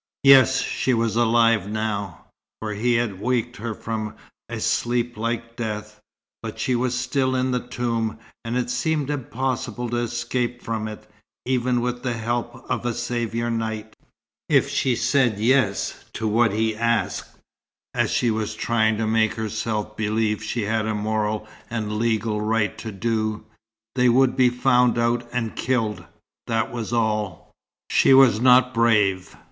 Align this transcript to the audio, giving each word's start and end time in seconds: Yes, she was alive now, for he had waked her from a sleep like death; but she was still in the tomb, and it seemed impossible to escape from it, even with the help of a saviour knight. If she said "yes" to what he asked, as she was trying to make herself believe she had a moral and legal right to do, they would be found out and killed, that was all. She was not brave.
Yes, 0.23 0.61
she 0.63 0.95
was 0.95 1.15
alive 1.15 1.69
now, 1.69 2.25
for 2.59 2.73
he 2.73 2.95
had 2.95 3.21
waked 3.21 3.57
her 3.57 3.75
from 3.75 4.15
a 4.49 4.59
sleep 4.59 5.15
like 5.15 5.55
death; 5.55 6.01
but 6.41 6.57
she 6.59 6.75
was 6.75 6.97
still 6.99 7.35
in 7.35 7.51
the 7.51 7.59
tomb, 7.59 8.17
and 8.43 8.57
it 8.57 8.71
seemed 8.71 9.11
impossible 9.11 9.91
to 9.91 9.97
escape 9.97 10.63
from 10.63 10.87
it, 10.87 11.07
even 11.45 11.81
with 11.81 12.01
the 12.01 12.13
help 12.17 12.65
of 12.67 12.83
a 12.83 12.95
saviour 12.95 13.51
knight. 13.51 13.95
If 14.49 14.69
she 14.69 14.95
said 14.95 15.37
"yes" 15.37 16.03
to 16.13 16.27
what 16.27 16.51
he 16.51 16.75
asked, 16.75 17.37
as 17.93 18.09
she 18.09 18.31
was 18.31 18.55
trying 18.55 18.97
to 18.97 19.05
make 19.05 19.35
herself 19.35 19.95
believe 19.95 20.41
she 20.41 20.63
had 20.63 20.87
a 20.87 20.95
moral 20.95 21.47
and 21.69 21.99
legal 21.99 22.41
right 22.41 22.75
to 22.79 22.91
do, 22.91 23.45
they 23.93 24.09
would 24.09 24.35
be 24.35 24.49
found 24.49 24.97
out 24.97 25.29
and 25.31 25.55
killed, 25.55 26.03
that 26.47 26.71
was 26.71 26.91
all. 26.91 27.53
She 27.91 28.15
was 28.15 28.39
not 28.41 28.73
brave. 28.73 29.37